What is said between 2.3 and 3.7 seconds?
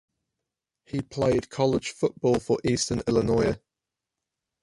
for Eastern Illinois.